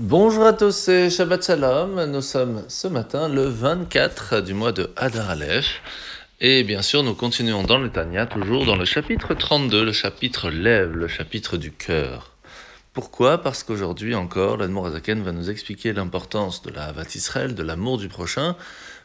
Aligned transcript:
Bonjour 0.00 0.44
à 0.44 0.52
tous, 0.52 0.70
c'est 0.70 1.10
Shabbat 1.10 1.44
Shalom. 1.44 2.04
Nous 2.04 2.22
sommes 2.22 2.62
ce 2.68 2.86
matin 2.86 3.28
le 3.28 3.48
24 3.48 4.42
du 4.42 4.54
mois 4.54 4.70
de 4.70 4.92
Hadar 4.94 5.28
Aleph. 5.28 5.80
Et 6.40 6.62
bien 6.62 6.82
sûr, 6.82 7.02
nous 7.02 7.16
continuons 7.16 7.64
dans 7.64 7.78
le 7.78 7.90
Tanya, 7.90 8.26
toujours 8.26 8.64
dans 8.64 8.76
le 8.76 8.84
chapitre 8.84 9.34
32, 9.34 9.84
le 9.84 9.90
chapitre 9.90 10.50
lève, 10.50 10.92
le 10.92 11.08
chapitre 11.08 11.56
du 11.56 11.72
cœur. 11.72 12.30
Pourquoi? 12.92 13.42
Parce 13.42 13.64
qu'aujourd'hui 13.64 14.14
encore, 14.14 14.58
l'Admorazaken 14.58 15.20
va 15.20 15.32
nous 15.32 15.50
expliquer 15.50 15.92
l'importance 15.92 16.62
de 16.62 16.70
la 16.70 16.84
Havat 16.84 17.16
Israël, 17.16 17.56
de 17.56 17.62
l'amour 17.64 17.98
du 17.98 18.06
prochain, 18.06 18.54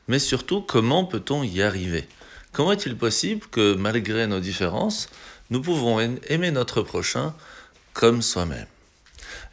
mais 0.07 0.19
surtout 0.19 0.61
comment 0.61 1.05
peut-on 1.05 1.41
y 1.41 1.63
arriver? 1.63 2.07
Comment 2.51 2.73
est-il 2.73 2.95
possible 2.95 3.47
que 3.47 3.73
malgré 3.73 4.27
nos 4.27 4.39
différences, 4.39 5.09
nous 5.49 5.59
pouvons 5.59 5.99
aimer 5.99 6.51
notre 6.51 6.83
prochain 6.83 7.33
comme 7.93 8.21
soi-même? 8.21 8.67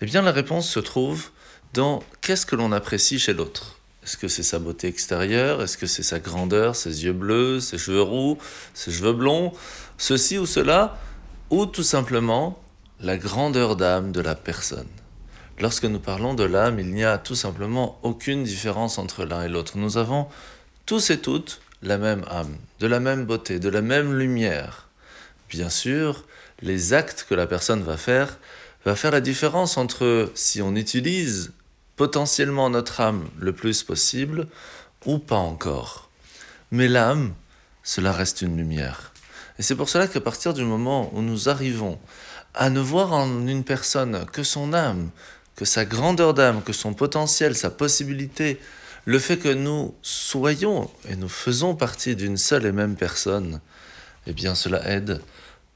Eh 0.00 0.07
bien, 0.07 0.23
la 0.23 0.32
réponse 0.32 0.68
se 0.68 0.80
trouve 0.80 1.30
dans 1.75 2.03
qu'est-ce 2.21 2.46
que 2.46 2.57
l'on 2.57 2.72
apprécie 2.72 3.18
chez 3.18 3.35
l'autre? 3.35 3.76
Est-ce 4.03 4.17
que 4.17 4.29
c'est 4.29 4.43
sa 4.43 4.58
beauté 4.58 4.89
extérieure? 4.89 5.62
Est-ce 5.62 5.76
que 5.76 5.86
c'est 5.86 6.03
sa 6.03 6.18
grandeur, 6.18 6.75
ses 6.75 7.04
yeux 7.04 7.12
bleus, 7.12 7.61
ses 7.61 7.79
cheveux 7.79 8.03
roux, 8.03 8.39
ses 8.72 8.90
cheveux 8.90 9.12
blonds, 9.12 9.53
ceci 9.98 10.39
ou 10.39 10.46
cela 10.46 10.98
Ou 11.50 11.67
tout 11.67 11.82
simplement 11.82 12.62
la 13.00 13.18
grandeur 13.18 13.76
d'âme 13.76 14.12
de 14.12 14.21
la 14.21 14.35
personne 14.35 14.89
Lorsque 15.61 15.84
nous 15.84 16.00
parlons 16.00 16.32
de 16.32 16.45
l'âme, 16.45 16.81
il 16.81 16.90
n'y 16.90 17.04
a 17.04 17.18
tout 17.18 17.34
simplement 17.34 17.98
aucune 18.03 18.45
différence 18.45 18.96
entre 18.98 19.26
l'un 19.26 19.43
et 19.43 19.48
l'autre. 19.48 19.76
Nous 19.76 19.98
avons 19.98 20.26
tous 20.87 21.11
et 21.11 21.21
toutes 21.21 21.61
la 21.82 21.98
même 21.98 22.25
âme, 22.31 22.57
de 22.79 22.87
la 22.87 23.00
même 23.00 23.26
beauté, 23.26 23.59
de 23.59 23.68
la 23.68 23.82
même 23.82 24.18
lumière. 24.18 24.89
Bien 25.50 25.68
sûr, 25.68 26.25
les 26.62 26.95
actes 26.95 27.26
que 27.29 27.34
la 27.34 27.46
personne 27.46 27.82
va 27.82 27.98
faire 27.98 28.39
va 28.84 28.96
faire 28.96 29.11
la 29.11 29.20
différence 29.20 29.76
entre 29.76 30.30
si 30.34 30.62
on 30.62 30.75
utilise 30.75 31.52
potentiellement 31.96 32.70
notre 32.70 33.00
âme 33.00 33.28
le 33.39 33.53
plus 33.53 33.83
possible 33.83 34.47
ou 35.05 35.19
pas 35.19 35.37
encore. 35.37 36.11
Mais 36.70 36.89
l'âme, 36.89 37.34
cela 37.83 38.12
reste 38.12 38.42
une 38.42 38.56
lumière. 38.56 39.12
Et 39.59 39.62
c'est 39.62 39.75
pour 39.75 39.89
cela 39.89 40.06
qu'à 40.06 40.20
partir 40.20 40.55
du 40.55 40.64
moment 40.64 41.11
où 41.14 41.20
nous 41.20 41.48
arrivons 41.48 41.98
à 42.55 42.70
ne 42.70 42.81
voir 42.81 43.12
en 43.12 43.47
une 43.47 43.64
personne 43.64 44.25
que 44.33 44.42
son 44.42 44.72
âme, 44.72 45.11
que 45.56 45.65
sa 45.65 45.84
grandeur 45.84 46.33
d'âme, 46.33 46.62
que 46.62 46.72
son 46.72 46.94
potentiel, 46.94 47.55
sa 47.55 47.70
possibilité, 47.70 48.59
le 49.05 49.19
fait 49.19 49.37
que 49.37 49.53
nous 49.53 49.94
soyons 50.03 50.91
et 51.09 51.17
nous 51.17 51.28
faisons 51.28 51.75
partie 51.75 52.17
d'une 52.17 52.37
seule 52.37 52.67
et 52.67 52.72
même 52.72 52.97
personne, 52.97 53.61
eh 54.27 54.33
bien 54.33 54.55
cela 54.55 54.89
aide 54.89 55.20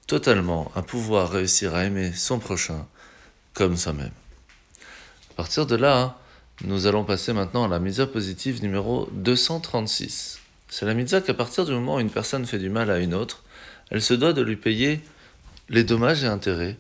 totalement 0.06 0.70
à 0.74 0.83
pouvoir 0.83 1.30
réussir 1.30 1.74
à 1.74 1.84
aimer 1.84 2.12
son 2.12 2.39
prochain 2.39 2.86
comme 3.55 3.77
soi-même. 3.77 4.10
À 5.30 5.34
partir 5.36 5.66
de 5.66 5.77
là, 5.77 6.19
nous 6.62 6.86
allons 6.86 7.05
passer 7.05 7.33
maintenant 7.33 7.64
à 7.64 7.69
la 7.69 7.78
mitzvah 7.78 8.06
positive 8.06 8.62
numéro 8.62 9.08
236. 9.12 10.41
C'est 10.69 10.86
la 10.86 10.94
mitzvah 10.94 11.20
qu'à 11.20 11.34
partir 11.34 11.64
du 11.64 11.72
moment 11.72 11.96
où 11.96 12.00
une 12.00 12.11
personne 12.11 12.46
fait 12.46 12.58
du 12.58 12.69
mal 12.69 12.91
à 12.91 12.98
une 12.98 13.14
autre, 13.14 13.42
elle 13.91 14.02
se 14.02 14.14
doit 14.14 14.33
de 14.33 14.42
lui 14.42 14.56
payer 14.56 15.00
les 15.69 15.84
dommages 15.84 16.24
et 16.24 16.27
intérêts 16.27 16.77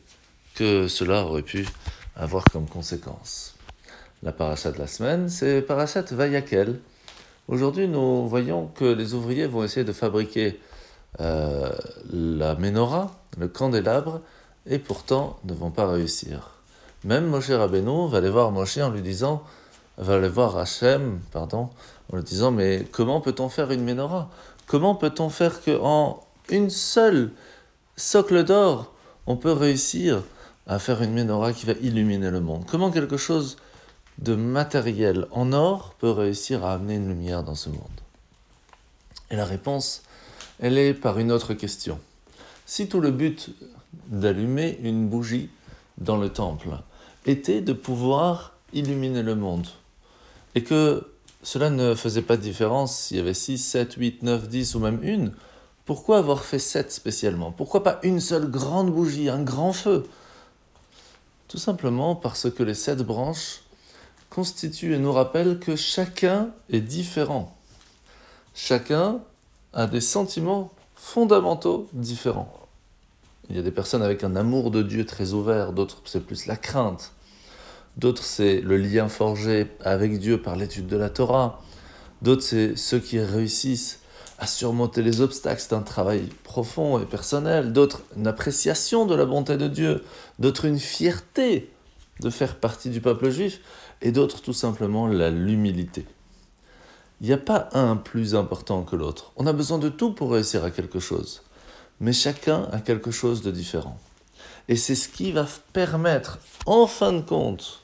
que 0.54 0.88
cela 0.88 1.24
aurait 1.24 1.42
pu 1.42 1.66
avoir 2.16 2.44
comme 2.44 2.68
conséquence. 2.68 3.54
La 4.22 4.32
parachat 4.32 4.72
de 4.72 4.78
la 4.78 4.86
semaine, 4.86 5.28
c'est 5.28 5.62
parachat 5.62 6.02
Vayakel. 6.10 6.80
Aujourd'hui, 7.48 7.88
nous 7.88 8.26
voyons 8.28 8.68
que 8.68 8.84
les 8.84 9.14
ouvriers 9.14 9.46
vont 9.46 9.64
essayer 9.64 9.84
de 9.84 9.92
fabriquer 9.92 10.60
euh, 11.20 11.70
la 12.10 12.54
menorah, 12.54 13.14
le 13.38 13.48
candélabre, 13.48 14.22
et 14.66 14.78
pourtant 14.78 15.38
ne 15.44 15.52
vont 15.52 15.70
pas 15.70 15.90
réussir. 15.90 16.50
Même 17.04 17.26
Moshe 17.26 17.50
Rabbeinu 17.50 18.08
va 18.08 18.18
aller 18.18 18.30
voir 18.30 18.50
Moshe 18.50 18.78
en 18.78 18.90
lui 18.90 19.02
disant, 19.02 19.42
va 19.98 20.14
aller 20.14 20.28
voir 20.28 20.56
Hachem, 20.56 21.20
pardon, 21.32 21.68
en 22.10 22.16
lui 22.16 22.24
disant, 22.24 22.50
mais 22.50 22.86
comment 22.90 23.20
peut-on 23.20 23.50
faire 23.50 23.70
une 23.70 23.84
menorah? 23.84 24.30
Comment 24.66 24.94
peut-on 24.94 25.28
faire 25.28 25.62
qu'en 25.62 26.20
une 26.48 26.70
seule 26.70 27.30
socle 27.96 28.44
d'or, 28.44 28.92
on 29.26 29.36
peut 29.36 29.52
réussir 29.52 30.22
à 30.66 30.78
faire 30.78 31.02
une 31.02 31.12
menorah 31.12 31.52
qui 31.52 31.66
va 31.66 31.74
illuminer 31.74 32.30
le 32.30 32.40
monde? 32.40 32.64
Comment 32.66 32.90
quelque 32.90 33.18
chose 33.18 33.58
de 34.18 34.34
matériel 34.34 35.26
en 35.30 35.52
or 35.52 35.94
peut 35.98 36.10
réussir 36.10 36.64
à 36.64 36.72
amener 36.72 36.94
une 36.94 37.08
lumière 37.08 37.42
dans 37.42 37.54
ce 37.54 37.68
monde? 37.68 37.78
Et 39.30 39.36
la 39.36 39.44
réponse, 39.44 40.02
elle 40.58 40.78
est 40.78 40.94
par 40.94 41.18
une 41.18 41.32
autre 41.32 41.52
question. 41.52 41.98
Si 42.64 42.88
tout 42.88 43.00
le 43.00 43.10
but 43.10 43.50
d'allumer 44.06 44.78
une 44.82 45.06
bougie 45.06 45.50
dans 45.98 46.16
le 46.16 46.30
temple 46.30 46.70
était 47.26 47.60
de 47.60 47.72
pouvoir 47.72 48.54
illuminer 48.72 49.22
le 49.22 49.34
monde. 49.34 49.66
Et 50.54 50.62
que 50.62 51.10
cela 51.42 51.70
ne 51.70 51.94
faisait 51.94 52.22
pas 52.22 52.36
de 52.36 52.42
différence 52.42 52.96
s'il 52.96 53.16
y 53.18 53.20
avait 53.20 53.34
6, 53.34 53.58
7, 53.58 53.94
8, 53.94 54.22
9, 54.22 54.48
10 54.48 54.74
ou 54.74 54.78
même 54.80 55.02
une. 55.02 55.32
Pourquoi 55.84 56.18
avoir 56.18 56.44
fait 56.44 56.58
7 56.58 56.90
spécialement? 56.90 57.52
Pourquoi 57.52 57.82
pas 57.82 57.98
une 58.02 58.20
seule 58.20 58.50
grande 58.50 58.90
bougie, 58.90 59.28
un 59.28 59.42
grand 59.42 59.72
feu? 59.72 60.06
Tout 61.48 61.58
simplement 61.58 62.16
parce 62.16 62.50
que 62.50 62.62
les 62.62 62.74
sept 62.74 63.02
branches 63.02 63.60
constituent 64.28 64.94
et 64.94 64.98
nous 64.98 65.12
rappellent 65.12 65.60
que 65.60 65.76
chacun 65.76 66.50
est 66.68 66.80
différent. 66.80 67.56
Chacun 68.54 69.20
a 69.72 69.86
des 69.86 70.00
sentiments 70.00 70.72
fondamentaux 70.96 71.88
différents. 71.92 72.63
Il 73.50 73.56
y 73.56 73.58
a 73.58 73.62
des 73.62 73.70
personnes 73.70 74.02
avec 74.02 74.24
un 74.24 74.36
amour 74.36 74.70
de 74.70 74.82
Dieu 74.82 75.04
très 75.04 75.32
ouvert, 75.32 75.72
d'autres 75.72 76.00
c'est 76.06 76.24
plus 76.24 76.46
la 76.46 76.56
crainte, 76.56 77.12
d'autres 77.96 78.22
c'est 78.22 78.60
le 78.60 78.76
lien 78.78 79.08
forgé 79.08 79.66
avec 79.80 80.18
Dieu 80.18 80.40
par 80.40 80.56
l'étude 80.56 80.86
de 80.86 80.96
la 80.96 81.10
Torah, 81.10 81.60
d'autres 82.22 82.42
c'est 82.42 82.76
ceux 82.76 82.98
qui 82.98 83.20
réussissent 83.20 84.00
à 84.38 84.46
surmonter 84.46 85.02
les 85.02 85.20
obstacles, 85.20 85.60
c'est 85.60 85.74
un 85.74 85.82
travail 85.82 86.28
profond 86.42 86.98
et 86.98 87.04
personnel, 87.04 87.72
d'autres 87.72 88.02
une 88.16 88.26
appréciation 88.26 89.06
de 89.06 89.14
la 89.14 89.26
bonté 89.26 89.56
de 89.56 89.68
Dieu, 89.68 90.02
d'autres 90.38 90.64
une 90.64 90.78
fierté 90.78 91.70
de 92.20 92.30
faire 92.30 92.56
partie 92.56 92.90
du 92.90 93.00
peuple 93.00 93.30
juif, 93.30 93.60
et 94.00 94.10
d'autres 94.10 94.40
tout 94.40 94.52
simplement 94.52 95.06
l'humilité. 95.06 96.06
Il 97.20 97.26
n'y 97.26 97.32
a 97.32 97.38
pas 97.38 97.68
un 97.72 97.96
plus 97.96 98.34
important 98.34 98.82
que 98.82 98.96
l'autre. 98.96 99.32
On 99.36 99.46
a 99.46 99.52
besoin 99.52 99.78
de 99.78 99.88
tout 99.88 100.12
pour 100.12 100.32
réussir 100.32 100.64
à 100.64 100.70
quelque 100.70 100.98
chose 100.98 101.42
mais 102.00 102.12
chacun 102.12 102.68
a 102.72 102.80
quelque 102.80 103.10
chose 103.10 103.42
de 103.42 103.50
différent. 103.50 103.98
Et 104.68 104.76
c'est 104.76 104.94
ce 104.94 105.08
qui 105.08 105.32
va 105.32 105.46
permettre, 105.72 106.38
en 106.66 106.86
fin 106.86 107.12
de 107.12 107.20
compte, 107.20 107.82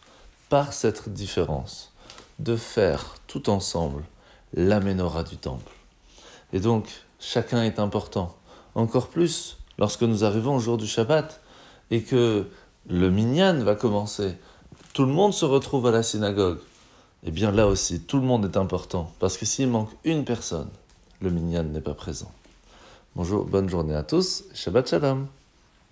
par 0.49 0.73
cette 0.73 1.09
différence, 1.09 1.93
de 2.39 2.57
faire 2.57 3.17
tout 3.27 3.51
ensemble 3.51 4.03
la 4.55 4.81
du 4.81 5.37
temple. 5.37 5.73
Et 6.53 6.61
donc, 6.61 6.89
chacun 7.21 7.63
est 7.63 7.79
important. 7.79 8.35
Encore 8.75 9.09
plus 9.09 9.59
lorsque 9.79 10.03
nous 10.03 10.25
arrivons 10.25 10.57
au 10.57 10.61
jour 10.61 10.77
du 10.77 10.87
Shabbat 10.87 11.41
et 11.91 12.03
que 12.03 12.49
le 12.89 13.11
minyan 13.11 13.63
va 13.63 13.75
commencer. 13.75 14.35
Tout 14.93 15.05
le 15.05 15.13
monde 15.13 15.35
se 15.35 15.45
retrouve 15.45 15.87
à 15.87 15.91
la 15.91 16.03
synagogue. 16.03 16.59
Eh 17.25 17.31
bien 17.31 17.53
là 17.53 17.67
aussi, 17.67 18.01
tout 18.01 18.17
le 18.17 18.25
monde 18.27 18.45
est 18.47 18.57
important. 18.57 19.13
Parce 19.21 19.37
que 19.37 19.45
s'il 19.45 19.69
manque 19.69 19.91
une 20.05 20.25
personne, 20.25 20.71
le 21.21 21.31
minyan 21.31 21.65
n'est 21.65 21.81
pas 21.81 21.95
présent. 21.95 22.33
Bonjour, 23.17 23.45
bonne 23.45 23.69
journée 23.69 23.95
à 23.95 24.05
tous. 24.05 24.45
Shabbat 24.55 24.89
Shalom. 24.89 25.27